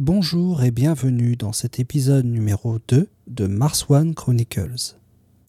[0.00, 4.94] Bonjour et bienvenue dans cet épisode numéro 2 de Mars One Chronicles.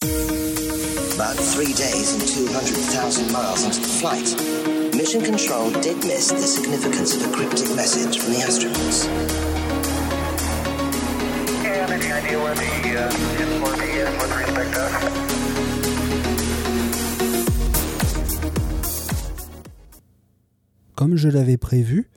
[0.02, 4.34] About three days and 200,000 miles into the flight,
[4.92, 9.06] Mission Control did miss the significance of a cryptic message from the astronauts.
[11.62, 13.08] Yeah, any idea where the uh,
[13.38, 14.94] influence is with respect to us?
[20.96, 22.10] Comme je l'avais prévu,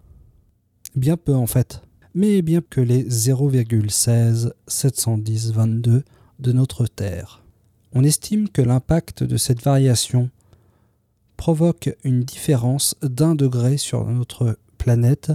[0.96, 1.82] Bien peu en fait,
[2.16, 6.04] mais bien que les 0,16 710 22
[6.40, 7.44] de notre Terre.
[7.94, 10.30] On estime que l'impact de cette variation
[11.36, 15.32] provoque une différence d'un degré sur notre planète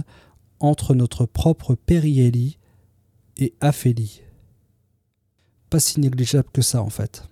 [0.63, 2.57] entre notre propre périhélie
[3.37, 4.21] et aphélie.
[5.69, 7.29] Pas si négligeable que ça en fait.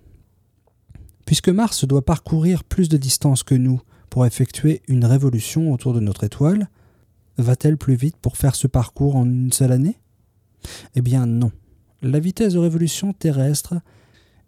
[1.24, 6.00] Puisque Mars doit parcourir plus de distance que nous pour effectuer une révolution autour de
[6.00, 6.68] notre étoile,
[7.38, 9.98] va-t-elle plus vite pour faire ce parcours en une seule année?
[10.94, 11.52] Eh bien non.
[12.02, 13.74] La vitesse de révolution terrestre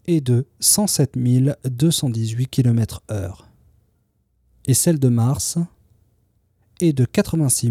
[0.06, 1.16] est de 107
[1.64, 3.44] 218 km/h
[4.66, 5.56] et celle de Mars
[6.80, 7.70] est de 86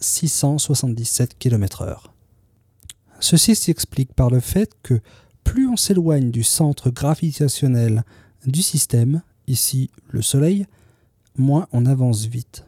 [0.00, 2.10] 677 km/h.
[3.20, 5.00] Ceci s'explique par le fait que
[5.44, 8.04] plus on s'éloigne du centre gravitationnel
[8.46, 10.66] du système, ici le Soleil,
[11.36, 12.64] moins on avance vite.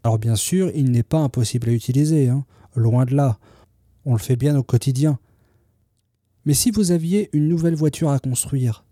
[0.04, 2.44] Alors bien sûr, il n'est pas impossible à utiliser, hein.
[2.74, 3.38] loin de là.
[4.04, 5.18] On le fait bien au quotidien.
[6.44, 8.84] Mais si vous aviez une nouvelle voiture à construire,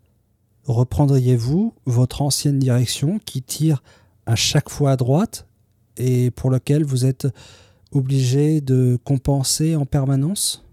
[0.64, 3.82] reprendriez-vous votre ancienne direction qui tire
[4.26, 5.46] à chaque fois à droite
[5.96, 7.28] et pour laquelle vous êtes
[7.92, 10.64] obligé de compenser en permanence?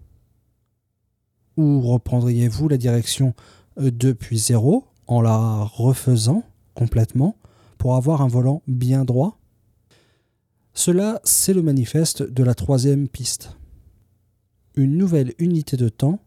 [1.56, 3.34] Ou reprendriez-vous la direction
[3.78, 6.42] euh, depuis zéro en la refaisant
[6.74, 7.36] complètement
[7.78, 9.38] pour avoir un volant bien droit?
[10.74, 13.56] Cela, c'est le manifeste de la troisième piste.
[14.74, 16.18] Une nouvelle unité de temps,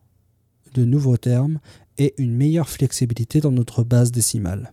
[0.74, 1.60] de nouveaux termes
[1.98, 4.72] et une meilleure flexibilité dans notre base décimale.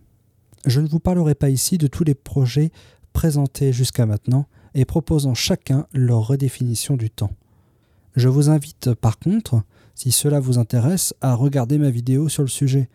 [0.65, 2.71] Je ne vous parlerai pas ici de tous les projets
[3.13, 7.33] présentés jusqu'à maintenant et proposant chacun leur redéfinition du temps.
[8.15, 9.63] Je vous invite par contre,
[9.97, 12.89] si cela vous intéresse, à regarder ma vidéo sur le sujet,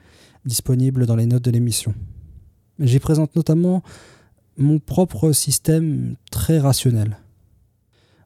[0.46, 1.94] disponible dans les notes de l'émission.
[2.80, 3.84] J'y présente notamment
[4.60, 7.18] mon propre système très rationnel.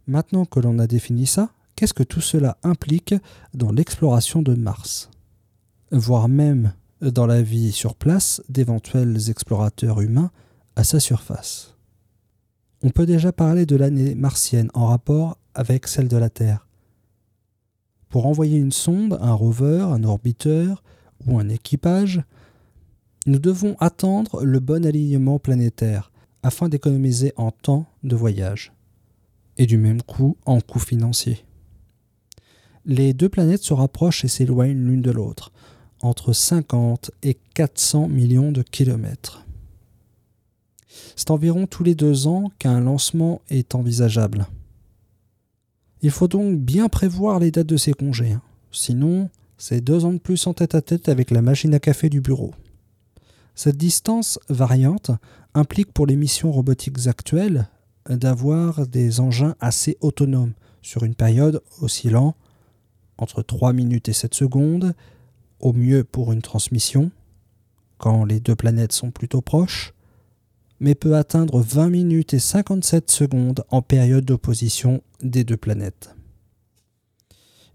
[0.08, 3.14] Maintenant que l'on a défini ça, qu'est-ce que tout cela implique
[3.54, 5.12] dans l'exploration de Mars?
[5.92, 10.32] Voire même dans la vie sur place d'éventuels explorateurs humains
[10.76, 11.76] à sa surface.
[12.82, 16.68] On peut déjà parler de l'année martienne en rapport avec celle de la Terre.
[18.10, 20.84] Pour envoyer une sonde, un rover, un orbiteur
[21.28, 22.24] ou un équipage,
[23.28, 26.12] nous devons attendre le bon alignement planétaire
[26.44, 28.74] afin d'économiser en temps de voyage
[29.58, 31.46] et du même coup en coût financier.
[32.86, 35.52] Les deux planètes se rapprochent et s'éloignent l'une de l'autre,
[36.02, 39.46] entre 50 et 400 millions de kilomètres.
[41.16, 44.48] C'est environ tous les deux ans qu'un lancement est envisageable.
[46.02, 48.42] Il faut donc bien prévoir les dates de ces congés, hein.
[48.72, 52.10] sinon c'est deux ans de plus en tête à tête avec la machine à café
[52.10, 52.54] du bureau.
[53.56, 55.12] Cette distance variante
[55.54, 57.70] implique pour les missions robotiques actuelles
[58.10, 62.36] d'avoir des engins assez autonomes sur une période oscillant
[63.18, 64.94] entre 3 minutes et 7 secondes
[65.60, 67.12] au mieux pour une transmission,
[67.98, 69.94] quand les deux planètes sont plutôt proches,
[70.80, 76.16] mais peut atteindre 20 minutes et 57 secondes en période d'opposition des deux planètes.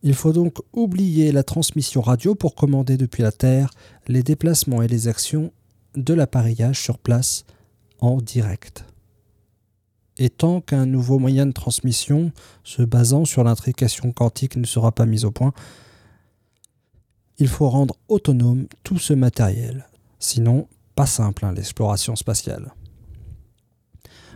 [0.03, 3.71] Il faut donc oublier la transmission radio pour commander depuis la Terre
[4.07, 5.53] les déplacements et les actions
[5.94, 7.44] de l'appareillage sur place
[8.00, 8.85] en direct.
[10.19, 12.32] Et tant qu'un nouveau moyen de transmission
[12.64, 15.52] se basant sur l'intrication quantique ne sera pas mis au point,
[17.38, 19.87] il faut rendre autonome tout ce matériel.
[20.19, 22.73] Sinon, pas simple hein, l'exploration spatiale.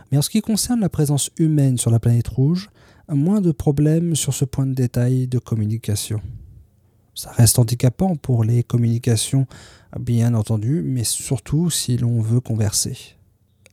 [0.09, 2.69] Mais en ce qui concerne la présence humaine sur la planète rouge,
[3.09, 6.21] moins de problèmes sur ce point de détail de communication.
[7.15, 9.45] Ça reste handicapant pour les communications,
[9.99, 12.97] bien entendu, mais surtout si l'on veut converser.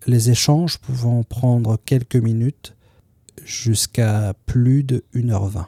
[0.06, 2.75] Les échanges pouvant prendre quelques minutes
[3.44, 5.66] jusqu'à plus de 1h20.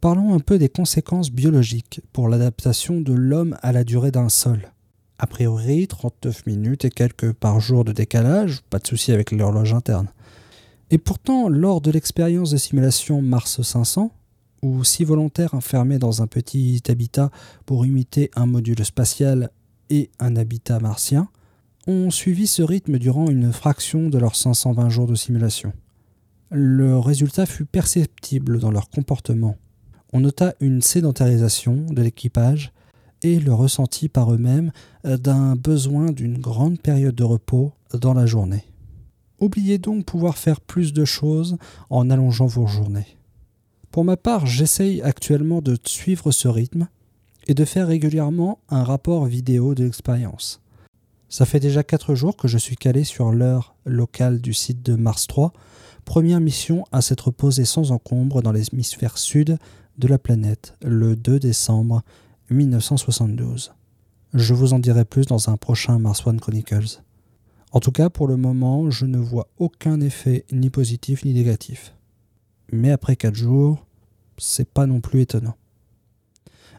[0.00, 4.72] Parlons un peu des conséquences biologiques pour l'adaptation de l'homme à la durée d'un sol.
[5.18, 9.72] A priori, 39 minutes et quelques par jour de décalage, pas de souci avec l'horloge
[9.72, 10.08] interne.
[10.90, 14.12] Et pourtant, lors de l'expérience de simulation Mars 500,
[14.62, 17.30] où six volontaires enfermés dans un petit habitat
[17.66, 19.50] pour imiter un module spatial
[19.90, 21.28] et un habitat martien,
[21.86, 25.72] ont suivi ce rythme durant une fraction de leurs 520 jours de simulation.
[26.50, 29.56] Le résultat fut perceptible dans leur comportement
[30.12, 32.72] on nota une sédentarisation de l'équipage
[33.22, 34.72] et le ressenti par eux-mêmes
[35.04, 38.64] d'un besoin d'une grande période de repos dans la journée.
[39.40, 41.56] Oubliez donc pouvoir faire plus de choses
[41.88, 43.16] en allongeant vos journées.
[43.92, 46.88] Pour ma part, j'essaye actuellement de suivre ce rythme
[47.46, 50.62] et de faire régulièrement un rapport vidéo de l'expérience.
[51.28, 54.94] Ça fait déjà 4 jours que je suis calé sur l'heure locale du site de
[54.94, 55.52] Mars 3,
[56.06, 59.58] première mission à s'être posée sans encombre dans l'hémisphère sud
[59.98, 62.02] de la planète le 2 décembre
[62.48, 63.74] 1972.
[64.32, 67.02] Je vous en dirai plus dans un prochain Mars One Chronicles.
[67.72, 71.94] En tout cas, pour le moment, je ne vois aucun effet ni positif ni négatif.
[72.72, 73.84] Mais après 4 jours,
[74.38, 75.56] c'est pas non plus étonnant.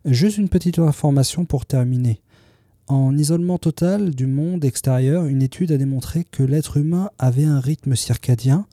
[0.06, 2.20] Juste une petite information pour terminer.
[2.88, 7.62] En isolement total du monde extérieur, une étude a démontré que l'être humain avait un
[7.62, 8.66] rythme circadien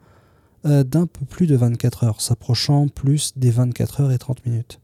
[0.67, 4.81] euh, d'un peu plus de 24 heures, s'approchant plus des 24 heures et 30 minutes.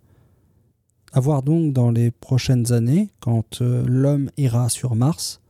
[1.12, 5.40] À voir donc dans les prochaines années, quand euh, l'homme ira sur Mars,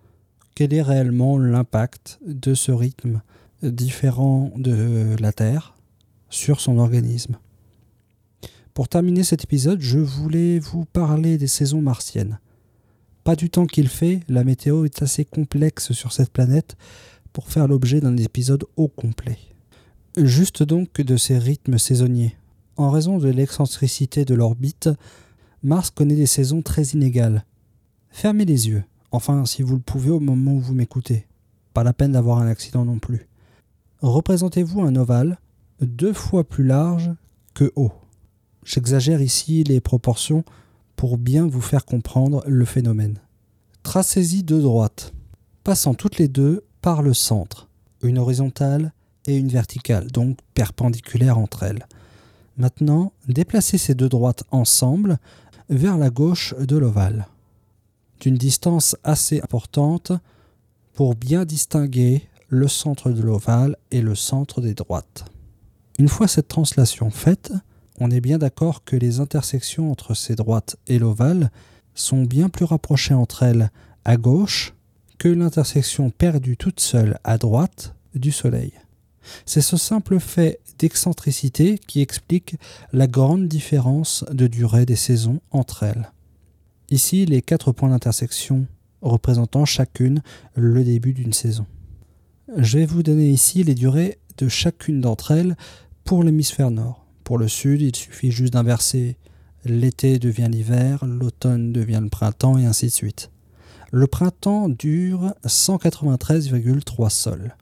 [0.55, 3.21] quel est réellement l'impact de ce rythme
[3.62, 5.75] différent de la Terre?
[6.28, 7.38] Sur son organisme.
[8.75, 12.38] Pour terminer cet épisode, je voulais vous parler des saisons martiennes.
[13.25, 16.76] Pas du temps qu'il fait, la météo est assez complexe sur cette planète
[17.33, 19.38] pour faire l'objet d'un épisode au complet.
[20.16, 22.37] Juste donc de ces rythmes saisonniers.
[22.76, 24.90] En raison de l'excentricité de l'orbite,
[25.62, 27.45] Mars connaît des saisons très inégales.
[28.11, 31.26] Fermez les yeux, enfin si vous le pouvez au moment où vous m'écoutez.
[31.75, 33.26] Pas la peine d'avoir un accident non plus.
[34.00, 35.38] Représentez-vous un ovale
[35.80, 37.11] deux fois plus large
[37.54, 37.92] que haut.
[38.64, 40.45] J'exagère ici les proportions
[40.97, 43.21] pour bien vous faire comprendre le phénomène.
[43.83, 45.12] Tracez-y deux droites,
[45.62, 47.68] passant toutes les deux par le centre,
[48.02, 48.92] une horizontale
[49.26, 51.87] et une verticale, donc perpendiculaires entre elles.
[52.56, 55.18] Maintenant, déplacez ces deux droites ensemble
[55.68, 57.26] vers la gauche de l'ovale,
[58.21, 60.12] d'une distance assez importante
[60.95, 65.26] pour bien distinguer le centre de l'ovale et le centre des droites.
[65.98, 67.52] Une fois cette translation faite,
[67.98, 71.50] on est bien d'accord que les intersections entre ces droites et l'ovale
[71.94, 73.70] sont bien plus rapprochées entre elles
[74.04, 74.74] à gauche
[75.18, 78.72] que l'intersection perdue toute seule à droite du Soleil.
[79.46, 82.56] C'est ce simple fait d'excentricité qui explique
[82.92, 86.12] la grande différence de durée des saisons entre elles.
[86.90, 88.66] Ici, les quatre points d'intersection
[89.00, 90.22] représentant chacune
[90.54, 91.66] le début d'une saison.
[92.56, 95.56] Je vais vous donner ici les durées de chacune d'entre elles
[96.06, 97.04] pour l'hémisphère nord.
[97.25, 99.16] Pour le sud, il suffit juste d'inverser.
[99.64, 103.32] L'été devient l'hiver, l'automne devient le printemps et ainsi de suite.
[103.90, 107.56] Le printemps dure 193,3 sols.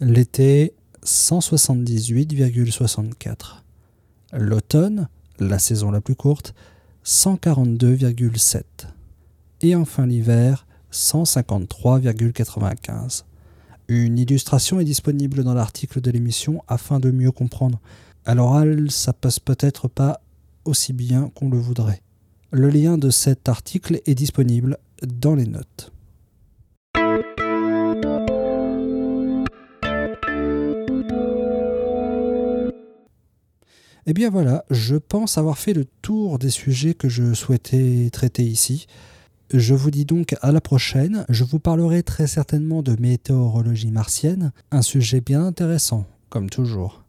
[0.00, 3.62] L'été 178,64.
[4.32, 6.54] L'automne, la saison la plus courte,
[7.06, 8.64] 142,7.
[9.60, 13.22] Et enfin l'hiver, 153,95.
[13.94, 17.78] Une illustration est disponible dans l'article de l'émission afin de mieux comprendre.
[18.24, 20.22] À l'oral, ça passe peut-être pas
[20.64, 22.00] aussi bien qu'on le voudrait.
[22.52, 25.92] Le lien de cet article est disponible dans les notes.
[34.06, 38.08] Et eh bien voilà, je pense avoir fait le tour des sujets que je souhaitais
[38.10, 38.86] traiter ici.
[39.52, 41.24] Je vous dis donc à la prochaine.
[41.28, 47.04] Je vous parlerai très certainement de météorologie martienne, un sujet bien intéressant, comme toujours.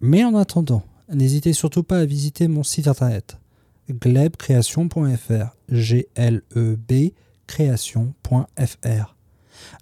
[0.00, 0.82] Mais en attendant,
[1.12, 3.38] n'hésitez surtout pas à visiter mon site internet
[3.90, 7.12] glebcreation.fr, g l e b.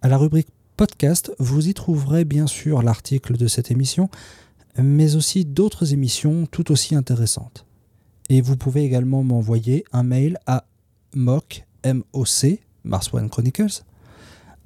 [0.00, 4.08] À la rubrique podcast, vous y trouverez bien sûr l'article de cette émission
[4.82, 7.66] mais aussi d'autres émissions tout aussi intéressantes.
[8.28, 10.64] Et vous pouvez également m'envoyer un mail à
[11.14, 13.84] moc, M-O-C, Mars One Chronicles,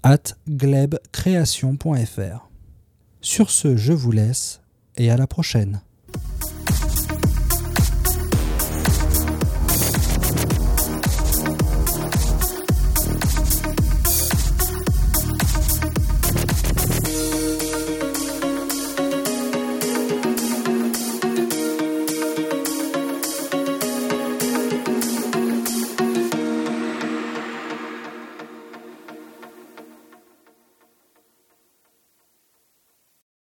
[0.03, 2.49] at glebcreation.fr.
[3.21, 4.63] Sur ce, je vous laisse
[4.97, 5.83] et à la prochaine.